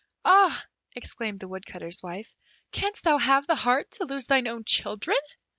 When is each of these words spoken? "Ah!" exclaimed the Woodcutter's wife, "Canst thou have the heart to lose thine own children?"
"Ah!" 0.25 0.65
exclaimed 0.95 1.39
the 1.39 1.47
Woodcutter's 1.47 2.01
wife, 2.01 2.33
"Canst 2.71 3.03
thou 3.03 3.19
have 3.19 3.45
the 3.45 3.53
heart 3.53 3.91
to 3.91 4.05
lose 4.05 4.25
thine 4.25 4.47
own 4.47 4.63
children?" 4.63 5.15